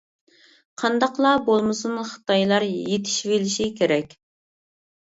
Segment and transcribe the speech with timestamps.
[0.83, 4.23] قانداقلا بولمىسۇن، خىتايلار يېتىشىۋېلىشى كېرەك.